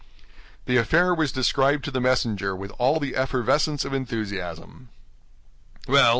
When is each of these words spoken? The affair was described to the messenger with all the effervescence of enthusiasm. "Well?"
The 0.65 0.77
affair 0.77 1.13
was 1.13 1.31
described 1.31 1.83
to 1.85 1.91
the 1.91 2.01
messenger 2.01 2.55
with 2.55 2.71
all 2.79 2.99
the 2.99 3.15
effervescence 3.15 3.85
of 3.85 3.93
enthusiasm. 3.93 4.89
"Well?" 5.87 6.09